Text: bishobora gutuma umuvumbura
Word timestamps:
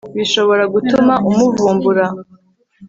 bishobora 0.15 0.63
gutuma 0.73 1.13
umuvumbura 1.29 2.05